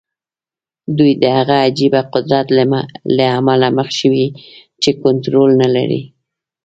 [0.97, 2.47] دوی د هغه عجيبه قدرت
[3.17, 4.27] له امله مخ شوي
[4.81, 6.01] چې کنټرول نه لري.